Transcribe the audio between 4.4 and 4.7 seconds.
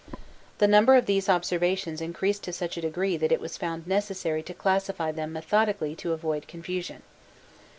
to